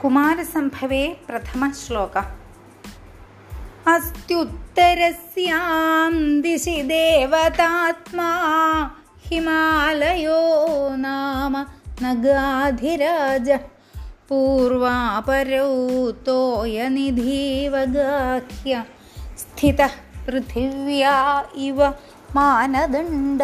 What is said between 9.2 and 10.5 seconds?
हिमालयो